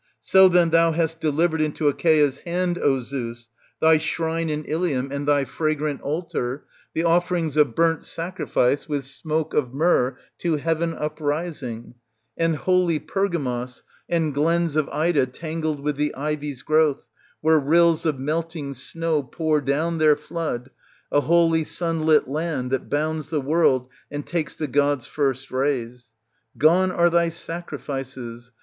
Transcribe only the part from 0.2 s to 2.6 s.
So then thou hast delivered into Achaea's